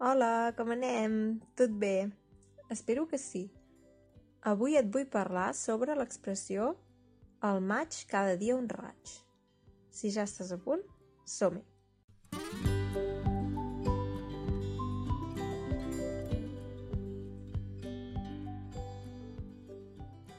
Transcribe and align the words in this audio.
Hola, 0.00 0.52
com 0.54 0.68
anem? 0.70 1.40
Tot 1.58 1.72
bé? 1.74 2.08
Espero 2.70 3.08
que 3.10 3.18
sí. 3.18 3.40
Avui 4.46 4.76
et 4.78 4.86
vull 4.94 5.08
parlar 5.10 5.48
sobre 5.58 5.96
l'expressió 5.98 6.68
el 7.48 7.58
maig 7.66 7.96
cada 8.06 8.36
dia 8.38 8.54
un 8.54 8.68
raig. 8.70 9.14
Si 9.90 10.12
ja 10.14 10.22
estàs 10.22 10.52
a 10.54 10.58
punt, 10.62 10.84
som-hi! 11.26 11.64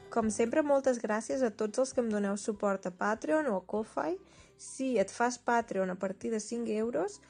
Com 0.08 0.30
sempre, 0.32 0.64
moltes 0.64 1.02
gràcies 1.04 1.44
a 1.44 1.52
tots 1.52 1.84
els 1.84 1.92
que 1.92 2.00
em 2.00 2.08
doneu 2.08 2.40
suport 2.40 2.88
a 2.88 2.94
Patreon 3.04 3.52
o 3.52 3.58
a 3.60 3.66
Ko-Fi. 3.74 4.16
Si 4.56 4.94
et 5.04 5.12
fas 5.12 5.36
Patreon 5.36 5.92
a 5.92 5.98
partir 6.00 6.32
de 6.32 6.40
5 6.40 6.72
euros, 6.80 7.20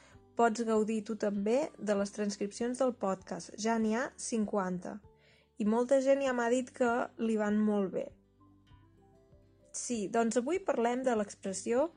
pots 0.41 0.65
gaudir 0.65 1.03
tu 1.05 1.17
també 1.21 1.59
de 1.77 1.97
les 2.01 2.13
transcripcions 2.17 2.81
del 2.81 2.95
podcast. 3.05 3.53
Ja 3.61 3.77
n'hi 3.79 3.93
ha 3.95 4.07
50. 4.17 4.97
I 5.61 5.69
molta 5.69 6.01
gent 6.01 6.25
ja 6.25 6.33
m'ha 6.33 6.49
dit 6.53 6.73
que 6.73 6.91
li 7.21 7.37
van 7.37 7.61
molt 7.61 7.93
bé. 7.93 8.07
Sí, 9.77 10.09
doncs 10.09 10.41
avui 10.41 10.59
parlem 10.65 11.05
de 11.05 11.15
l'expressió 11.21 11.91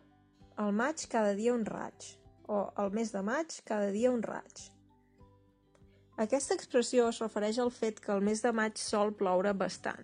el 0.60 0.76
maig 0.76 1.08
cada 1.10 1.34
dia 1.40 1.56
un 1.56 1.64
raig 1.66 2.12
o 2.52 2.66
el 2.84 2.92
mes 2.94 3.16
de 3.16 3.24
maig 3.26 3.62
cada 3.66 3.90
dia 3.96 4.12
un 4.12 4.22
raig. 4.22 4.68
Aquesta 6.20 6.54
expressió 6.54 7.08
es 7.10 7.24
refereix 7.24 7.58
al 7.64 7.72
fet 7.74 8.04
que 8.04 8.12
el 8.14 8.22
mes 8.22 8.44
de 8.44 8.52
maig 8.54 8.78
sol 8.78 9.16
ploure 9.18 9.56
bastant 9.58 10.04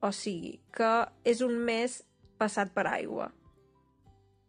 o 0.00 0.10
sigui, 0.16 0.54
que 0.72 0.90
és 1.28 1.42
un 1.44 1.58
mes 1.66 2.00
passat 2.40 2.72
per 2.76 2.86
aigua. 2.88 3.28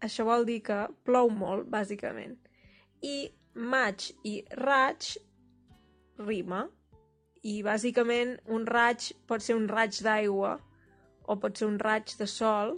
Això 0.01 0.25
vol 0.25 0.47
dir 0.47 0.61
que 0.65 0.77
plou 1.05 1.29
molt, 1.29 1.67
bàsicament. 1.69 2.37
I 3.01 3.31
maig 3.55 4.11
i 4.23 4.41
raig 4.57 5.15
rima. 6.21 6.67
I 7.43 7.61
bàsicament 7.65 8.35
un 8.53 8.67
raig 8.69 9.11
pot 9.27 9.41
ser 9.41 9.57
un 9.57 9.67
raig 9.69 9.97
d'aigua 10.05 10.57
o 11.25 11.37
pot 11.41 11.57
ser 11.57 11.67
un 11.67 11.79
raig 11.79 12.13
de 12.19 12.27
sol. 12.29 12.77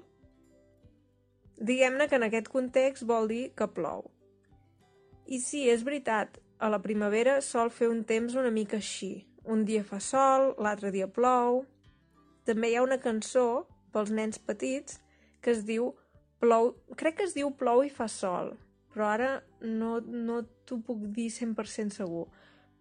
Diguem-ne 1.60 2.08
que 2.08 2.20
en 2.20 2.28
aquest 2.28 2.50
context 2.52 3.06
vol 3.08 3.28
dir 3.28 3.44
que 3.58 3.68
plou. 3.68 4.08
I 5.28 5.40
sí, 5.40 5.68
és 5.72 5.84
veritat, 5.84 6.40
a 6.60 6.70
la 6.72 6.80
primavera 6.84 7.40
sol 7.42 7.72
fer 7.72 7.90
un 7.92 8.04
temps 8.08 8.36
una 8.40 8.52
mica 8.52 8.80
així. 8.80 9.28
Un 9.44 9.64
dia 9.68 9.84
fa 9.84 10.00
sol, 10.00 10.54
l'altre 10.64 10.92
dia 10.96 11.10
plou, 11.12 11.66
també 12.48 12.72
hi 12.72 12.78
ha 12.78 12.84
una 12.84 13.00
cançó 13.00 13.66
pels 13.96 14.12
nens 14.12 14.40
petits 14.40 15.00
que 15.44 15.52
es 15.52 15.64
diu 15.68 15.92
Plou... 16.44 16.74
Crec 17.00 17.20
que 17.20 17.28
es 17.28 17.36
diu 17.38 17.54
Plou 17.56 17.86
i 17.88 17.92
fa 17.92 18.10
sol, 18.12 18.54
però 18.92 19.08
ara 19.14 19.30
no, 19.64 19.98
no 20.00 20.44
t'ho 20.68 20.80
puc 20.84 21.08
dir 21.16 21.30
100% 21.32 21.96
segur, 21.96 22.28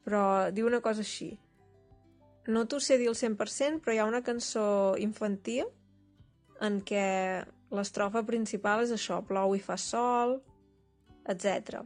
però 0.05 0.51
diu 0.51 0.67
una 0.67 0.83
cosa 0.85 1.05
així. 1.07 1.33
No 2.51 2.67
t'ho 2.67 2.81
sé 2.83 2.99
dir 2.99 3.09
al 3.11 3.19
100%, 3.19 3.81
però 3.83 3.95
hi 3.95 4.01
ha 4.03 4.09
una 4.09 4.23
cançó 4.27 4.95
infantil 4.99 5.71
en 6.63 6.81
què 6.87 7.07
l'estrofa 7.73 8.23
principal 8.27 8.83
és 8.85 8.93
això, 8.95 9.21
plou 9.27 9.55
i 9.57 9.63
fa 9.63 9.79
sol, 9.79 10.41
etc. 11.31 11.83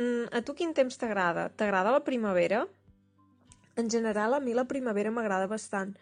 Mm, 0.00 0.32
a 0.32 0.40
tu 0.40 0.56
quin 0.56 0.72
temps 0.76 0.96
t'agrada? 0.98 1.50
T'agrada 1.56 1.92
la 1.92 2.04
primavera? 2.04 2.64
En 3.76 3.88
general, 3.92 4.34
a 4.34 4.40
mi 4.40 4.56
la 4.56 4.66
primavera 4.68 5.12
m'agrada 5.12 5.48
bastant, 5.48 5.94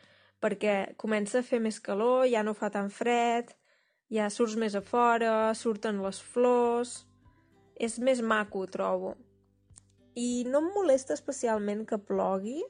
perquè 0.43 0.95
comença 0.99 1.41
a 1.41 1.47
fer 1.47 1.61
més 1.63 1.79
calor, 1.83 2.25
ja 2.31 2.43
no 2.47 2.55
fa 2.55 2.71
tan 2.71 2.91
fred, 2.91 3.53
ja 4.11 4.31
surts 4.31 4.57
més 4.59 4.75
a 4.75 4.83
fora, 4.83 5.55
surten 5.55 6.03
les 6.03 6.23
flors... 6.33 7.01
És 7.81 7.97
més 7.99 8.21
maco, 8.21 8.67
trobo. 8.69 9.15
I 10.21 10.45
no 10.51 10.61
em 10.61 10.69
molesta 10.75 11.15
especialment 11.17 11.87
que 11.89 11.99
plogui, 12.11 12.61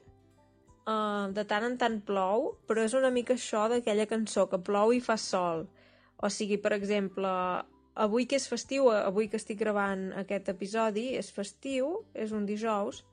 uh, 0.87 1.27
de 1.35 1.43
tant 1.49 1.65
en 1.67 1.77
tant 1.81 1.99
plou, 2.07 2.53
però 2.69 2.85
és 2.87 2.95
una 2.97 3.11
mica 3.11 3.35
això 3.35 3.67
d'aquella 3.71 4.07
cançó, 4.07 4.47
que 4.49 4.61
plou 4.61 4.93
i 4.95 5.01
fa 5.03 5.17
sol. 5.19 5.67
O 6.21 6.29
sigui, 6.29 6.57
per 6.61 6.73
exemple, 6.77 7.29
avui 7.95 8.27
que 8.29 8.37
és 8.39 8.47
festiu, 8.47 8.89
avui 8.93 9.27
que 9.27 9.39
estic 9.41 9.59
gravant 9.59 10.11
aquest 10.23 10.51
episodi, 10.53 11.11
és 11.19 11.31
festiu, 11.33 12.05
és 12.13 12.31
un 12.31 12.45
dijous, 12.45 13.03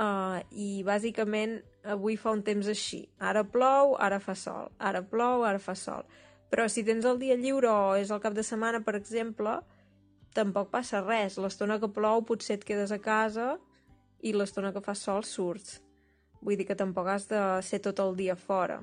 uh, 0.00 0.40
i 0.50 0.82
bàsicament 0.86 1.58
avui 1.88 2.16
fa 2.16 2.32
un 2.34 2.42
temps 2.42 2.68
així. 2.68 3.04
Ara 3.18 3.44
plou, 3.44 3.96
ara 4.00 4.18
fa 4.20 4.34
sol. 4.34 4.72
Ara 4.78 5.04
plou, 5.06 5.44
ara 5.46 5.62
fa 5.62 5.76
sol. 5.78 6.06
Però 6.48 6.64
si 6.72 6.84
tens 6.84 7.04
el 7.04 7.18
dia 7.20 7.36
lliure 7.36 7.68
o 7.70 7.96
és 8.00 8.10
el 8.10 8.22
cap 8.24 8.34
de 8.34 8.42
setmana, 8.42 8.80
per 8.84 8.96
exemple, 8.96 9.58
tampoc 10.38 10.70
passa 10.72 11.02
res. 11.04 11.36
L'estona 11.42 11.80
que 11.82 11.90
plou 11.90 12.24
potser 12.28 12.58
et 12.58 12.66
quedes 12.66 12.94
a 12.94 13.00
casa 13.02 13.56
i 14.22 14.32
l'estona 14.34 14.72
que 14.74 14.82
fa 14.84 14.94
sol 14.98 15.26
surts. 15.26 15.80
Vull 16.40 16.58
dir 16.58 16.68
que 16.68 16.78
tampoc 16.78 17.10
has 17.10 17.26
de 17.30 17.42
ser 17.66 17.82
tot 17.82 17.98
el 18.02 18.14
dia 18.18 18.38
fora. 18.38 18.78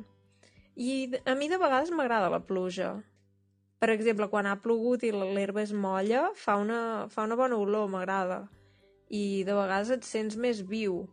I 0.76 1.22
a 1.24 1.36
mi 1.40 1.48
de 1.48 1.60
vegades 1.60 1.92
m'agrada 1.96 2.32
la 2.32 2.44
pluja. 2.44 2.98
Per 3.80 3.90
exemple, 3.94 4.28
quan 4.32 4.48
ha 4.48 4.60
plogut 4.60 5.04
i 5.08 5.12
l'herba 5.16 5.64
és 5.64 5.72
molla, 5.72 6.28
fa 6.36 6.58
una, 6.60 7.08
fa 7.12 7.24
una 7.28 7.40
bona 7.40 7.60
olor, 7.60 7.88
m'agrada 7.92 8.44
i 9.10 9.44
de 9.46 9.54
vegades 9.54 9.92
et 9.94 10.06
sents 10.06 10.38
més 10.38 10.62
viu 10.66 11.04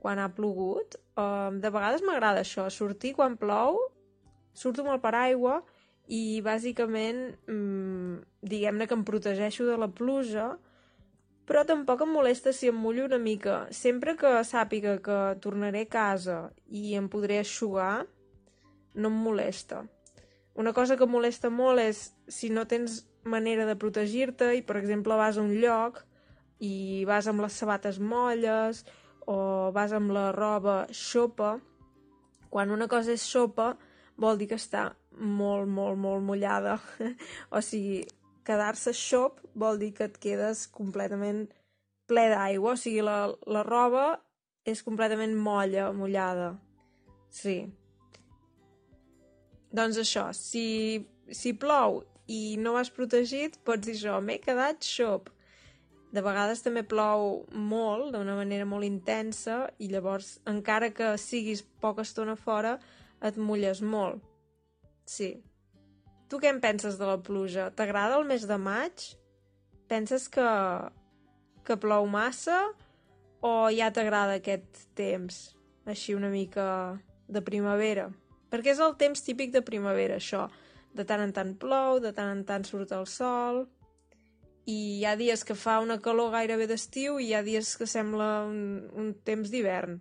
quan 0.00 0.18
ha 0.18 0.30
plogut. 0.32 0.96
Uh, 1.16 1.52
de 1.60 1.70
vegades 1.70 2.02
m'agrada 2.04 2.42
això, 2.42 2.66
sortir 2.70 3.14
quan 3.16 3.36
plou, 3.40 3.78
surto 4.54 4.84
amb 4.84 4.94
el 4.94 5.02
paraigua 5.02 5.60
i 6.12 6.40
bàsicament 6.44 7.34
mm, 7.48 8.20
diguem-ne 8.44 8.86
que 8.86 8.96
em 8.96 9.04
protegeixo 9.08 9.64
de 9.68 9.76
la 9.80 9.88
pluja 9.88 10.52
però 11.44 11.64
tampoc 11.68 12.02
em 12.04 12.12
molesta 12.12 12.52
si 12.56 12.70
em 12.70 12.76
mullo 12.76 13.04
una 13.04 13.18
mica. 13.20 13.66
Sempre 13.70 14.14
que 14.16 14.30
sàpiga 14.48 14.96
que 15.04 15.18
tornaré 15.44 15.84
a 15.84 15.90
casa 15.92 16.38
i 16.66 16.94
em 16.96 17.08
podré 17.12 17.38
aixugar, 17.40 18.06
no 18.94 19.10
em 19.12 19.18
molesta. 19.26 19.82
Una 20.54 20.72
cosa 20.72 20.96
que 20.96 21.08
molesta 21.10 21.50
molt 21.50 21.82
és 21.82 22.06
si 22.28 22.48
no 22.48 22.64
tens 22.70 23.02
manera 23.24 23.66
de 23.66 23.76
protegir-te 23.76 24.52
i, 24.56 24.62
per 24.62 24.78
exemple, 24.80 25.16
vas 25.20 25.36
a 25.36 25.44
un 25.44 25.52
lloc 25.60 26.04
i 26.64 27.04
vas 27.08 27.28
amb 27.28 27.44
les 27.44 27.56
sabates 27.60 27.98
molles 27.98 28.84
o 29.26 29.72
vas 29.74 29.92
amb 29.92 30.14
la 30.16 30.30
roba 30.32 30.84
xopa. 30.92 31.58
Quan 32.48 32.70
una 32.70 32.88
cosa 32.88 33.12
és 33.12 33.24
xopa 33.26 33.74
vol 34.16 34.38
dir 34.38 34.48
que 34.52 34.60
està 34.60 34.92
molt, 35.18 35.68
molt, 35.68 35.98
molt 35.98 36.24
mullada. 36.24 36.78
o 37.56 37.62
sigui, 37.64 38.02
quedar-se 38.44 38.92
xop 38.96 39.40
vol 39.54 39.78
dir 39.80 39.92
que 39.96 40.08
et 40.08 40.18
quedes 40.20 40.66
completament 40.72 41.46
ple 42.10 42.26
d'aigua, 42.32 42.74
o 42.74 42.80
sigui, 42.80 43.02
la, 43.04 43.28
la 43.48 43.64
roba 43.66 44.06
és 44.68 44.82
completament 44.84 45.34
molla, 45.36 45.90
mullada. 45.96 46.54
Sí. 47.32 47.64
Doncs 49.74 49.98
això, 50.00 50.28
si, 50.36 51.04
si 51.30 51.54
plou 51.58 52.02
i 52.30 52.56
no 52.60 52.76
vas 52.76 52.92
protegit, 52.94 53.58
pots 53.66 53.84
dir 53.86 53.96
això, 53.96 54.20
m'he 54.22 54.38
quedat 54.42 54.84
xop. 54.86 55.30
De 56.14 56.22
vegades 56.22 56.62
també 56.62 56.84
plou 56.86 57.42
molt, 57.50 58.12
d'una 58.14 58.36
manera 58.38 58.68
molt 58.70 58.86
intensa, 58.86 59.64
i 59.82 59.88
llavors, 59.90 60.36
encara 60.46 60.92
que 60.94 61.16
siguis 61.18 61.64
poca 61.82 62.04
estona 62.06 62.36
fora, 62.38 62.76
et 63.24 63.36
mulles 63.40 63.82
molt. 63.82 64.22
Sí. 65.06 65.30
Tu 66.28 66.40
què 66.40 66.50
en 66.50 66.60
penses 66.62 66.98
de 66.98 67.08
la 67.08 67.18
pluja? 67.22 67.68
T'agrada 67.76 68.18
el 68.18 68.26
mes 68.28 68.46
de 68.48 68.58
maig? 68.58 69.10
Penses 69.88 70.26
que, 70.32 70.48
que 71.64 71.76
plou 71.80 72.08
massa 72.10 72.60
o 73.44 73.68
ja 73.74 73.90
t'agrada 73.92 74.38
aquest 74.40 74.86
temps, 74.96 75.54
així 75.84 76.16
una 76.16 76.32
mica 76.32 76.66
de 77.28 77.44
primavera? 77.44 78.08
Perquè 78.50 78.72
és 78.72 78.80
el 78.80 78.96
temps 78.96 79.20
típic 79.26 79.52
de 79.52 79.64
primavera, 79.66 80.16
això. 80.16 80.48
De 80.94 81.04
tant 81.04 81.20
en 81.20 81.32
tant 81.36 81.52
plou, 81.60 82.00
de 82.00 82.14
tant 82.16 82.30
en 82.32 82.44
tant 82.48 82.64
surt 82.64 82.94
el 82.96 83.08
sol 83.10 83.64
i 84.66 84.76
hi 84.98 85.04
ha 85.04 85.14
dies 85.16 85.44
que 85.44 85.56
fa 85.58 85.78
una 85.84 85.98
calor 86.00 86.32
gairebé 86.32 86.66
d'estiu 86.70 87.18
i 87.20 87.28
hi 87.28 87.34
ha 87.36 87.42
dies 87.44 87.74
que 87.76 87.88
sembla 87.88 88.46
un, 88.48 88.88
un 88.96 89.12
temps 89.26 89.50
d'hivern. 89.52 89.98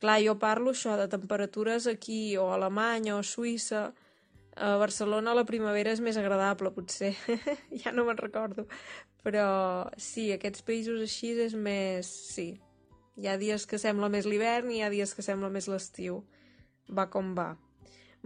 Clar, 0.00 0.20
jo 0.24 0.36
parlo 0.40 0.72
això 0.72 0.96
de 0.96 1.08
temperatures 1.12 1.86
aquí 1.90 2.36
o 2.40 2.48
a 2.48 2.56
Alemanya 2.56 3.16
o 3.16 3.20
a 3.20 3.26
Suïssa. 3.26 3.90
A 4.56 4.76
Barcelona 4.80 5.34
la 5.36 5.44
primavera 5.44 5.92
és 5.92 6.00
més 6.00 6.16
agradable, 6.16 6.72
potser. 6.72 7.12
ja 7.82 7.92
no 7.92 8.06
me'n 8.08 8.16
recordo. 8.16 8.64
Però 9.26 9.48
sí, 10.00 10.30
aquests 10.32 10.64
països 10.64 11.02
així 11.04 11.34
és 11.44 11.52
més... 11.52 12.08
Sí, 12.32 12.54
hi 13.16 13.28
ha 13.28 13.36
dies 13.40 13.66
que 13.68 13.80
sembla 13.80 14.08
més 14.12 14.28
l'hivern 14.28 14.72
i 14.72 14.80
hi 14.80 14.82
ha 14.86 14.90
dies 14.92 15.12
que 15.16 15.24
sembla 15.24 15.52
més 15.52 15.68
l'estiu. 15.68 16.22
Va 16.88 17.08
com 17.12 17.34
va. 17.36 17.50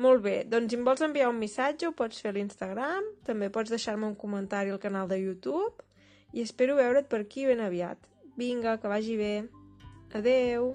Molt 0.01 0.23
bé, 0.25 0.37
doncs 0.49 0.73
si 0.73 0.79
em 0.79 0.85
vols 0.87 1.03
enviar 1.05 1.29
un 1.33 1.41
missatge 1.41 1.89
ho 1.89 1.95
pots 1.97 2.23
fer 2.23 2.31
a 2.31 2.37
l'Instagram, 2.37 3.11
també 3.27 3.51
pots 3.53 3.73
deixar-me 3.75 4.09
un 4.09 4.17
comentari 4.17 4.73
al 4.73 4.81
canal 4.83 5.11
de 5.11 5.19
YouTube 5.21 5.85
i 6.33 6.45
espero 6.47 6.79
veure't 6.79 7.11
per 7.11 7.25
aquí 7.25 7.45
ben 7.51 7.61
aviat. 7.67 8.07
Vinga, 8.39 8.79
que 8.81 8.89
vagi 8.89 9.19
bé. 9.21 9.35
Adeu! 10.15 10.73